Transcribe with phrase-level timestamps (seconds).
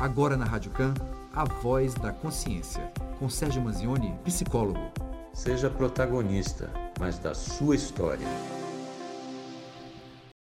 [0.00, 0.94] Agora na Rádio Can,
[1.32, 2.84] a voz da consciência,
[3.18, 4.78] com Sérgio Manzioni, psicólogo.
[5.32, 6.70] Seja protagonista,
[7.00, 8.26] mas da sua história.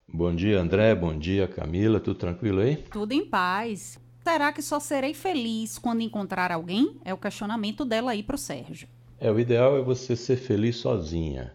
[0.09, 0.95] Bom dia, André.
[0.95, 2.01] Bom dia, Camila.
[2.01, 2.77] Tudo tranquilo aí?
[2.77, 4.01] Tudo em paz.
[4.25, 6.99] Será que só serei feliz quando encontrar alguém?
[7.05, 8.89] É o questionamento dela aí para o Sérgio.
[9.21, 11.53] É, o ideal é você ser feliz sozinha.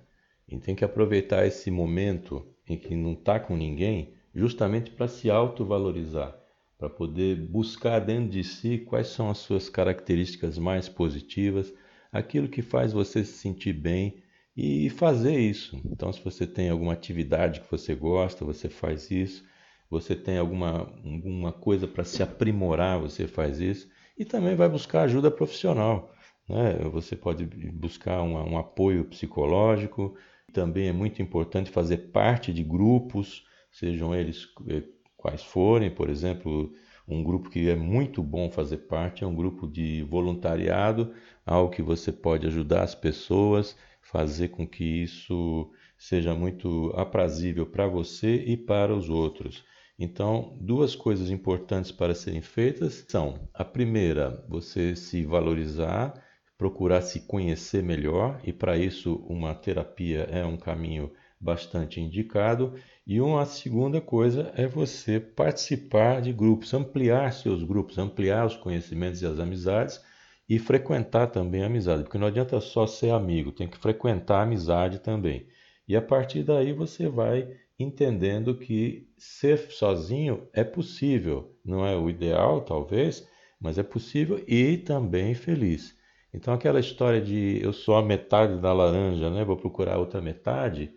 [0.47, 5.31] E tem que aproveitar esse momento em que não está com ninguém, justamente para se
[5.31, 6.37] autovalorizar
[6.77, 11.73] para poder buscar dentro de si quais são as suas características mais positivas,
[12.11, 14.21] aquilo que faz você se sentir bem
[14.55, 15.79] e fazer isso.
[15.85, 19.43] Então, se você tem alguma atividade que você gosta, você faz isso.
[19.89, 23.87] Você tem alguma, alguma coisa para se aprimorar, você faz isso.
[24.17, 26.11] E também vai buscar ajuda profissional.
[26.49, 26.73] Né?
[26.91, 30.15] Você pode buscar um, apoio psicológico.
[30.51, 34.83] Também é muito importante fazer parte de grupos, sejam eles eh,
[35.27, 36.73] quais forem, por exemplo,
[37.05, 41.13] um grupo que é muito bom fazer parte é um grupo de voluntariado,
[41.45, 47.87] algo que você pode ajudar as pessoas, fazer com que isso seja muito aprazível para
[47.87, 49.65] você e para os outros.
[49.99, 56.13] Então, duas coisas importantes para serem feitas são: a primeira, você se valorizar,
[56.57, 62.73] procurar se conhecer melhor, e para isso uma terapia é um caminho bastante indicado.
[63.05, 69.21] E uma segunda coisa é você participar de grupos, ampliar seus grupos, ampliar os conhecimentos
[69.21, 70.01] e as amizades
[70.49, 74.43] e frequentar também a amizade, porque não adianta só ser amigo, tem que frequentar a
[74.43, 75.45] amizade também.
[75.87, 77.49] E a partir daí você vai
[77.79, 83.27] entendendo que ser sozinho é possível, não é o ideal talvez,
[83.59, 85.95] mas é possível e também feliz.
[86.33, 89.43] Então aquela história de eu sou a metade da laranja, né?
[89.43, 90.91] Vou procurar outra metade,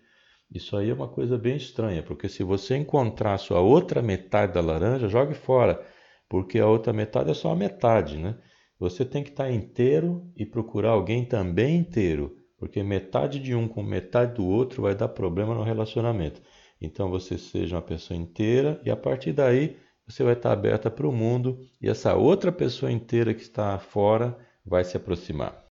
[0.53, 4.53] isso aí é uma coisa bem estranha, porque se você encontrar a sua outra metade
[4.53, 5.81] da laranja, jogue fora,
[6.29, 8.37] porque a outra metade é só a metade, né?
[8.79, 13.83] Você tem que estar inteiro e procurar alguém também inteiro, porque metade de um com
[13.83, 16.43] metade do outro vai dar problema no relacionamento.
[16.81, 19.77] Então você seja uma pessoa inteira e a partir daí
[20.07, 24.37] você vai estar aberta para o mundo e essa outra pessoa inteira que está fora
[24.65, 25.67] vai se aproximar.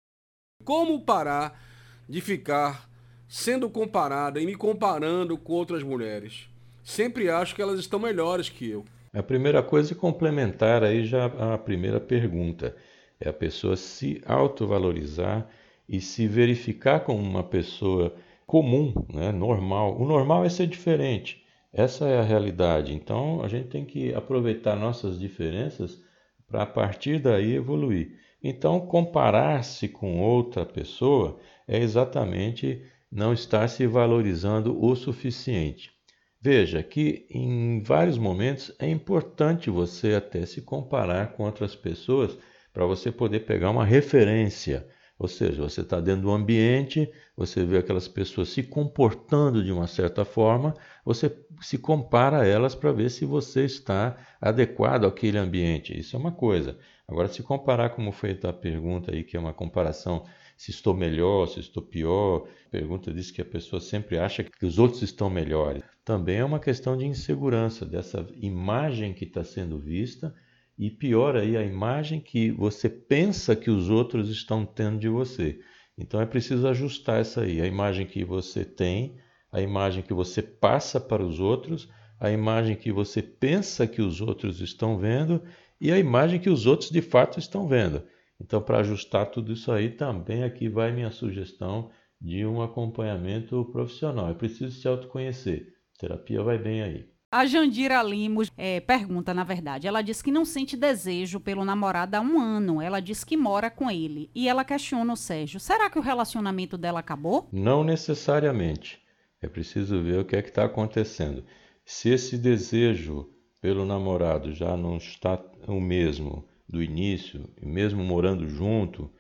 [0.65, 1.63] Como parar
[2.09, 2.89] de ficar
[3.29, 6.49] sendo comparada e me comparando com outras mulheres.
[6.83, 8.85] Sempre acho que elas estão melhores que eu.
[9.13, 12.77] A primeira coisa é complementar aí já a primeira pergunta.
[13.19, 15.49] É a pessoa se autovalorizar
[15.89, 18.15] e se verificar como uma pessoa
[18.47, 20.01] comum, né, normal.
[20.01, 21.45] O normal é ser diferente.
[21.73, 22.95] Essa é a realidade.
[22.95, 26.01] Então a gente tem que aproveitar nossas diferenças
[26.47, 28.19] para a partir daí evoluir.
[28.43, 32.83] Então comparar-se com outra pessoa é exatamente
[33.17, 35.91] não estar se valorizando o suficiente.
[36.39, 42.37] Veja que em vários momentos é importante você até se comparar com outras pessoas
[42.75, 44.87] para você poder pegar uma referência.
[45.19, 49.87] Ou seja, você está dentro do ambiente, você vê aquelas pessoas se comportando de uma
[49.87, 55.99] certa forma, você se compara a elas para ver se você está adequado àquele ambiente.
[55.99, 56.79] Isso é uma coisa.
[57.09, 60.27] Agora, se comparar, como foi a pergunta aí, que é uma comparação
[60.57, 62.49] se estou melhor, se estou pior.
[62.71, 65.83] Pergunta diz que a pessoa sempre acha que os outros estão melhores.
[66.05, 70.35] Também é uma questão de insegurança, dessa imagem que está sendo vista
[70.79, 75.59] e pior aí, a imagem que você pensa que os outros estão tendo de você.
[75.97, 79.17] Então é preciso ajustar essa aí, a imagem que você tem,
[79.51, 81.89] a imagem que você passa para os outros,
[82.21, 85.43] a imagem que você pensa que os outros estão vendo
[85.81, 88.03] e a imagem que os outros de fato estão vendo.
[88.41, 94.31] Então, para ajustar tudo isso aí, também aqui vai minha sugestão de um acompanhamento profissional.
[94.31, 95.75] É preciso se autoconhecer.
[95.99, 97.17] Terapia vai bem aí.
[97.31, 99.87] A Jandira Limos é, pergunta, na verdade.
[99.87, 102.81] Ela diz que não sente desejo pelo namorado há um ano.
[102.81, 104.31] Ela diz que mora com ele.
[104.35, 107.49] E ela questiona o Sérgio: será que o relacionamento dela acabou?
[107.53, 109.03] Não necessariamente.
[109.43, 111.45] É preciso ver o que é que está acontecendo.
[111.85, 113.29] Se esse desejo
[113.61, 119.11] pelo namorado já não está o mesmo do início, e mesmo morando junto,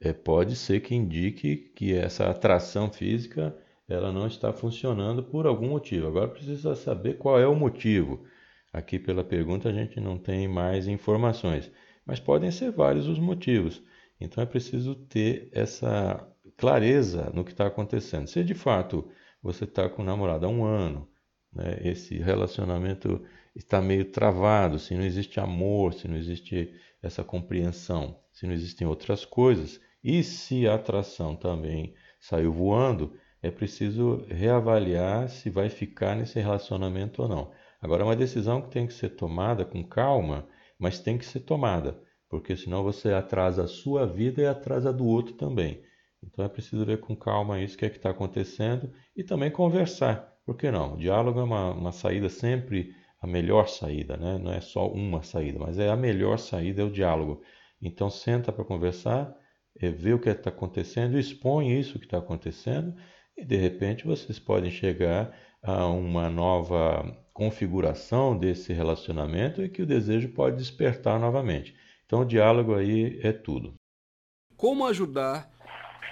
[0.00, 3.56] é, pode ser que indique que essa atração física
[3.88, 6.08] ela não está funcionando por algum motivo.
[6.08, 8.24] Agora precisa saber qual é o motivo.
[8.72, 11.70] Aqui pela pergunta a gente não tem mais informações,
[12.04, 13.82] mas podem ser vários os motivos.
[14.20, 16.26] Então é preciso ter essa
[16.56, 18.26] clareza no que está acontecendo.
[18.26, 19.08] Se de fato
[19.42, 21.08] você está com o namorado há um ano,
[21.52, 23.22] né, esse relacionamento
[23.54, 26.74] está meio travado, se não existe amor, se não existe
[27.06, 33.50] essa compreensão, se não existem outras coisas, e se a atração também saiu voando, é
[33.50, 37.52] preciso reavaliar se vai ficar nesse relacionamento ou não.
[37.80, 40.46] Agora, uma decisão que tem que ser tomada com calma
[40.78, 41.98] mas tem que ser tomada,
[42.28, 45.82] porque senão você atrasa a sua vida e atrasa a do outro também.
[46.22, 50.34] Então é preciso ver com calma isso que é que está acontecendo e também conversar.
[50.44, 50.94] Por que não?
[50.94, 52.94] O diálogo é uma, uma saída sempre
[53.26, 54.38] a melhor saída, né?
[54.38, 57.42] não é só uma saída, mas é a melhor saída é o diálogo.
[57.82, 59.34] Então senta para conversar,
[59.78, 62.94] é, vê o que está acontecendo, expõe isso que está acontecendo
[63.36, 69.86] e de repente vocês podem chegar a uma nova configuração desse relacionamento e que o
[69.86, 71.74] desejo pode despertar novamente.
[72.06, 73.74] Então o diálogo aí é tudo.
[74.56, 75.50] Como ajudar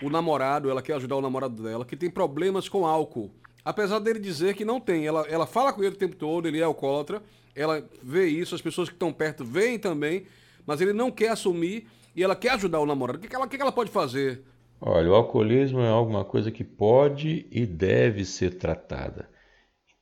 [0.02, 3.32] o namorado, ela quer ajudar o namorado dela, que tem problemas com álcool.
[3.64, 5.06] Apesar dele dizer que não tem.
[5.06, 7.22] Ela, ela fala com ele o tempo todo, ele é alcoólatra,
[7.54, 10.26] ela vê isso, as pessoas que estão perto veem também,
[10.66, 13.18] mas ele não quer assumir e ela quer ajudar o namorado.
[13.18, 14.42] O que, ela, o que ela pode fazer?
[14.80, 19.28] Olha, o alcoolismo é alguma coisa que pode e deve ser tratada.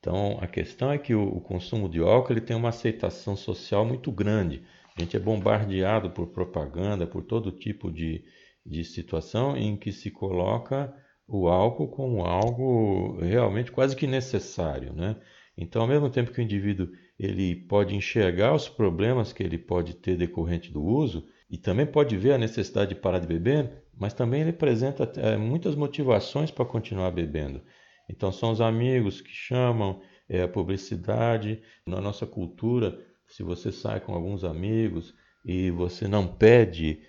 [0.00, 3.84] Então, a questão é que o, o consumo de álcool ele tem uma aceitação social
[3.86, 4.64] muito grande.
[4.96, 8.24] A gente é bombardeado por propaganda, por todo tipo de,
[8.66, 10.92] de situação em que se coloca
[11.26, 15.16] o álcool como algo realmente quase que necessário, né?
[15.56, 16.88] Então, ao mesmo tempo que o indivíduo
[17.18, 22.16] ele pode enxergar os problemas que ele pode ter decorrente do uso e também pode
[22.16, 26.64] ver a necessidade de parar de beber, mas também ele apresenta é, muitas motivações para
[26.64, 27.62] continuar bebendo.
[28.08, 31.62] Então, são os amigos que chamam, é a publicidade.
[31.86, 35.14] Na nossa cultura, se você sai com alguns amigos
[35.44, 37.02] e você não pede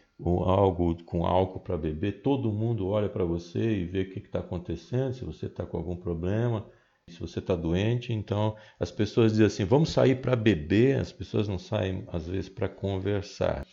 [0.44, 4.40] algo com álcool para beber, todo mundo olha para você e vê o que está
[4.40, 6.66] acontecendo, se você está com algum problema,
[7.10, 8.14] se você está doente.
[8.14, 12.50] Então as pessoas dizem assim: vamos sair para beber, as pessoas não saem às vezes
[12.50, 13.66] para conversar.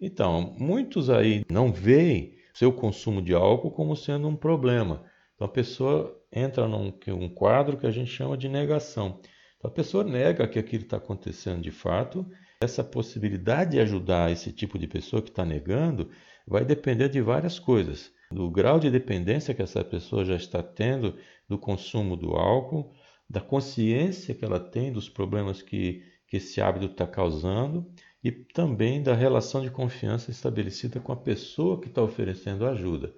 [0.00, 5.04] Então, muitos aí não veem seu consumo de álcool como sendo um problema.
[5.34, 9.20] Então a pessoa entra num um quadro que a gente chama de negação.
[9.56, 12.26] Então a pessoa nega que aquilo está acontecendo de fato
[12.62, 16.10] essa possibilidade de ajudar esse tipo de pessoa que está negando
[16.46, 18.12] vai depender de várias coisas.
[18.30, 21.16] Do grau de dependência que essa pessoa já está tendo
[21.48, 22.92] do consumo do álcool,
[23.28, 27.90] da consciência que ela tem dos problemas que, que esse hábito está causando
[28.22, 33.14] e também da relação de confiança estabelecida com a pessoa que está oferecendo ajuda.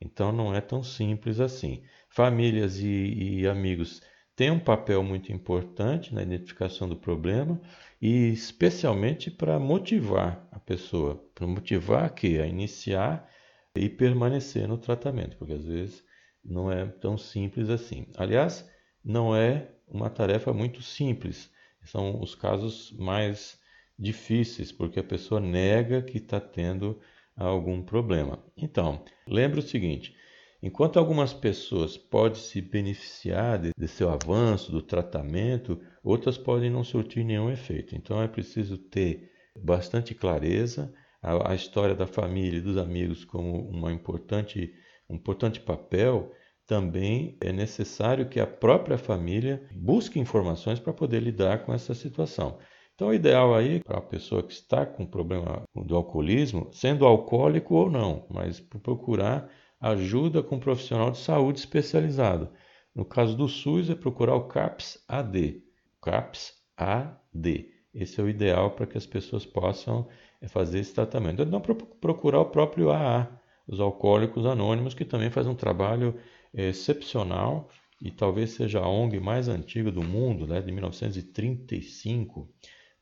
[0.00, 1.82] Então não é tão simples assim.
[2.08, 4.00] Famílias e, e amigos
[4.38, 7.60] têm um papel muito importante na identificação do problema,
[8.00, 13.28] e especialmente para motivar a pessoa, para motivar que a iniciar
[13.74, 16.04] e permanecer no tratamento, porque às vezes
[16.44, 18.06] não é tão simples assim.
[18.16, 18.64] Aliás,
[19.04, 21.50] não é uma tarefa muito simples.
[21.82, 23.58] São os casos mais
[23.98, 27.00] difíceis, porque a pessoa nega que está tendo
[27.36, 28.38] algum problema.
[28.56, 30.14] Então, lembre o seguinte:
[30.60, 36.82] Enquanto algumas pessoas podem se beneficiar de, de, seu avanço, do tratamento, outras podem não
[36.82, 37.94] surtir nenhum efeito.
[37.94, 43.68] Então é preciso ter bastante clareza a, a história da família e dos amigos como
[43.68, 44.72] uma importante,
[45.08, 46.32] um importante papel.
[46.66, 52.58] Também é necessário que a própria família busque informações para poder lidar com essa situação.
[52.94, 57.76] Então, o ideal aí para a pessoa que está com problema do alcoolismo, sendo alcoólico
[57.76, 59.48] ou não, mas procurar
[59.80, 62.50] ajuda com um profissional de saúde especializado.
[62.94, 65.62] No caso do SUS, é procurar o CAPS AD.
[66.02, 67.70] CAPS AD.
[67.94, 70.08] Esse é o ideal para que as pessoas possam
[70.40, 71.44] é, fazer esse tratamento.
[71.44, 73.28] Não procurar o próprio AA,
[73.66, 76.14] os alcoólicos anônimos, que também faz um trabalho
[76.54, 77.68] é, excepcional
[78.00, 82.48] e talvez seja a ONG mais antiga do mundo, né, de 1935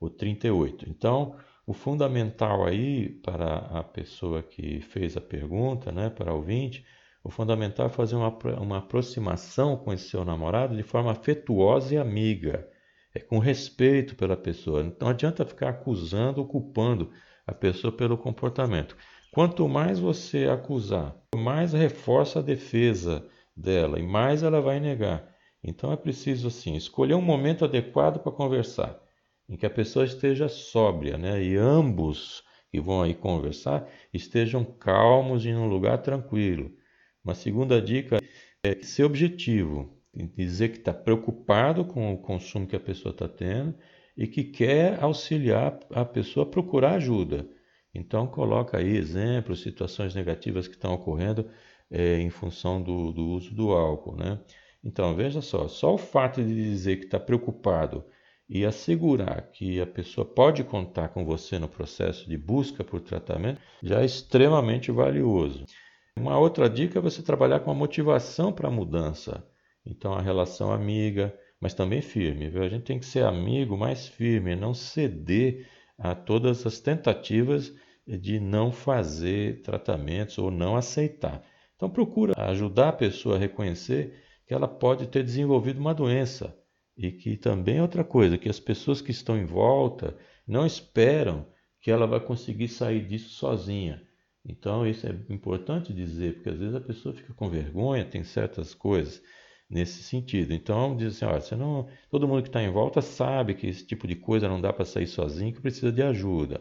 [0.01, 0.89] ou 38.
[0.89, 6.87] Então, o fundamental aí para a pessoa que fez a pergunta, né, para o ouvinte,
[7.25, 8.29] o fundamental é fazer uma,
[8.61, 12.69] uma aproximação com esse seu namorado de forma afetuosa e amiga,
[13.13, 14.95] é com respeito pela pessoa.
[15.01, 17.11] Não adianta ficar acusando ou culpando
[17.45, 18.97] a pessoa pelo comportamento.
[19.33, 25.35] Quanto mais você acusar, mais reforça a defesa dela e mais ela vai negar.
[25.65, 29.06] Então é preciso assim escolher um momento adequado para conversar
[29.49, 31.43] em que a pessoa esteja sóbria, né?
[31.43, 36.71] E ambos que vão aí conversar estejam calmos e num lugar tranquilo.
[37.25, 38.21] Uma segunda dica
[38.63, 39.97] é ser objetivo,
[40.37, 43.75] dizer que está preocupado com o consumo que a pessoa está tendo
[44.17, 47.49] e que quer auxiliar a pessoa a procurar ajuda.
[47.95, 51.49] Então coloca aí exemplos, situações negativas que estão ocorrendo
[51.91, 54.41] é, em função do, do uso do álcool, né?
[54.83, 58.05] Então veja só, só o fato de dizer que está preocupado
[58.49, 63.61] e assegurar que a pessoa pode contar com você no processo de busca por tratamento
[63.83, 65.65] já é extremamente valioso.
[66.17, 69.45] Uma outra dica é você trabalhar com a motivação para a mudança.
[69.85, 72.49] Então, a relação amiga, mas também firme.
[72.49, 72.63] Viu?
[72.63, 77.75] A gente tem que ser amigo mais firme, não ceder a todas as tentativas
[78.07, 81.43] de não fazer tratamentos ou não aceitar.
[81.75, 86.57] Então procura ajudar a pessoa a reconhecer que ela pode ter desenvolvido uma doença
[86.97, 91.47] e que também é outra coisa, que as pessoas que estão em volta não esperam
[91.81, 94.03] que ela vai conseguir sair disso sozinha.
[94.45, 98.73] Então isso é importante dizer, porque às vezes a pessoa fica com vergonha, tem certas
[98.73, 99.23] coisas
[99.69, 100.53] nesse sentido.
[100.55, 103.85] Então diz assim, olha, você não, todo mundo que está em volta sabe que esse
[103.85, 106.61] tipo de coisa não dá para sair sozinho, que precisa de ajuda.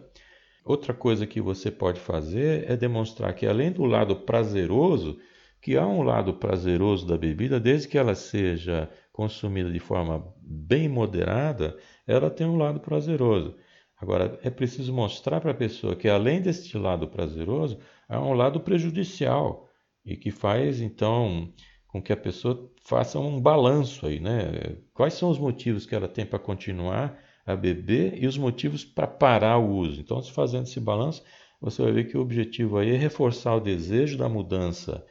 [0.66, 5.20] Outra coisa que você pode fazer é demonstrar que além do lado prazeroso,
[5.62, 10.90] que há um lado prazeroso da bebida, desde que ela seja consumida de forma bem
[10.90, 13.56] moderada, ela tem um lado prazeroso.
[13.98, 17.80] Agora, é preciso mostrar para a pessoa que além deste lado prazeroso,
[18.10, 19.70] há um lado prejudicial
[20.06, 21.50] e que faz então
[21.88, 24.76] com que a pessoa faça um balanço aí, né?
[24.94, 29.08] Quais são os motivos que ela tem para continuar a beber e os motivos para
[29.08, 30.02] parar o uso.
[30.02, 31.24] Então, se fazendo esse balanço,
[31.62, 35.06] você vai ver que o objetivo aí é reforçar o desejo da mudança,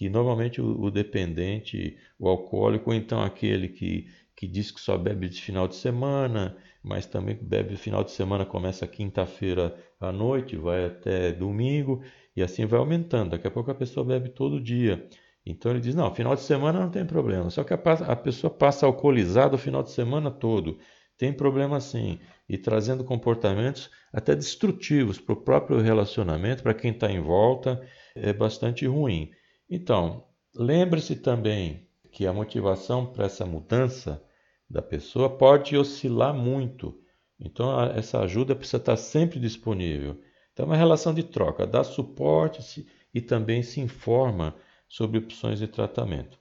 [0.00, 4.96] que normalmente o, o dependente, o alcoólico, ou então aquele que, que diz que só
[4.96, 10.56] bebe de final de semana, mas também bebe final de semana, começa quinta-feira à noite,
[10.56, 12.02] vai até domingo,
[12.34, 13.32] e assim vai aumentando.
[13.32, 15.06] Daqui a pouco a pessoa bebe todo dia.
[15.44, 17.50] Então ele diz: não, final de semana não tem problema.
[17.50, 20.78] Só que a, a pessoa passa alcoolizada o final de semana todo
[21.18, 27.12] tem problema sim, e trazendo comportamentos até destrutivos para o próprio relacionamento, para quem está
[27.12, 27.78] em volta,
[28.14, 29.30] é bastante ruim.
[29.70, 30.24] Então,
[30.54, 34.22] lembre-se também que a motivação para essa mudança
[34.68, 37.00] da pessoa pode oscilar muito.
[37.38, 40.20] Então, essa ajuda precisa estar sempre disponível.
[40.52, 44.56] Então, é uma relação de troca, dá suporte e também se informa
[44.88, 46.38] sobre opções de tratamento.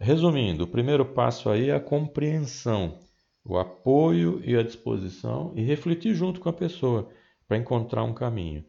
[0.00, 2.98] Resumindo, o primeiro passo aí é a compreensão
[3.44, 7.08] o apoio e a disposição e refletir junto com a pessoa
[7.46, 8.64] para encontrar um caminho.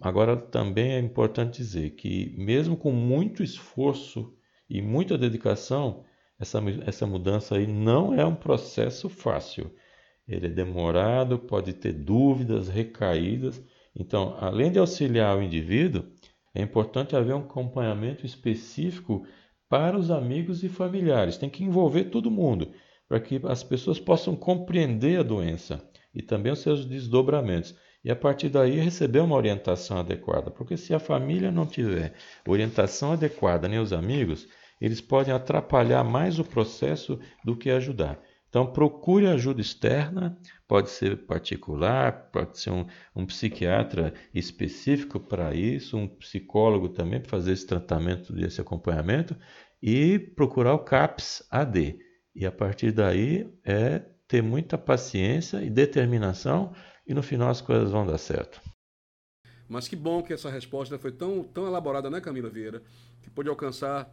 [0.00, 4.34] Agora, também é importante dizer que, mesmo com muito esforço
[4.68, 6.04] e muita dedicação,
[6.38, 9.70] essa, essa mudança aí não é um processo fácil.
[10.28, 13.62] Ele é demorado, pode ter dúvidas, recaídas.
[13.94, 16.04] Então, além de auxiliar o indivíduo,
[16.54, 19.26] é importante haver um acompanhamento específico
[19.68, 21.36] para os amigos e familiares.
[21.36, 22.72] Tem que envolver todo mundo
[23.08, 27.74] para que as pessoas possam compreender a doença e também os seus desdobramentos.
[28.06, 30.48] E a partir daí receber uma orientação adequada.
[30.48, 32.14] Porque se a família não tiver
[32.46, 34.46] orientação adequada, nem os amigos,
[34.80, 38.22] eles podem atrapalhar mais o processo do que ajudar.
[38.48, 45.96] Então procure ajuda externa, pode ser particular, pode ser um, um psiquiatra específico para isso,
[45.96, 49.36] um psicólogo também para fazer esse tratamento, esse acompanhamento,
[49.82, 51.98] e procurar o CAPS AD,
[52.36, 56.72] e a partir daí é ter muita paciência e determinação
[57.06, 58.60] e no final as coisas vão dar certo.
[59.68, 62.82] Mas que bom que essa resposta foi tão, tão elaborada, né, Camila Vieira?
[63.22, 64.12] Que pôde alcançar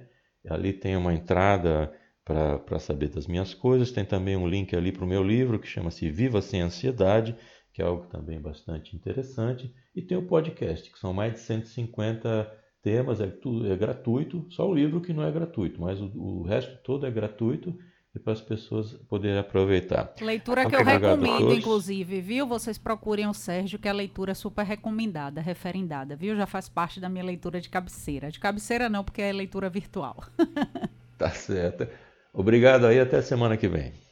[0.50, 1.94] Ali tem uma entrada
[2.26, 3.92] para saber das minhas coisas.
[3.92, 7.36] Tem também um link ali para o meu livro que chama-se Viva Sem Ansiedade,
[7.78, 9.72] que é algo também bastante interessante.
[9.96, 14.68] E tem o podcast, que são mais de 150 temas, é, tudo, é gratuito, só
[14.68, 17.78] o livro que não é gratuito, mas o, o resto todo é gratuito
[18.16, 20.12] e para as pessoas poderem aproveitar.
[20.20, 22.48] Leitura que eu recomendo, inclusive, viu?
[22.48, 26.36] Vocês procurem o Sérgio, que é a leitura super recomendada, referendada, viu?
[26.36, 28.32] Já faz parte da minha leitura de cabeceira.
[28.32, 30.24] De cabeceira não, porque é leitura virtual.
[31.16, 31.88] tá certo.
[32.34, 34.07] Obrigado aí, até semana que vem.